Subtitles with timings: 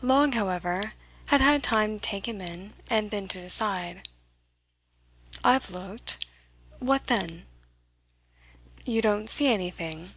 [0.00, 0.94] Long, however,
[1.26, 4.08] had had time to take him in and then to decide.
[5.44, 6.24] "I've looked.
[6.78, 7.44] What then?"
[8.86, 10.12] "You don't see anything?"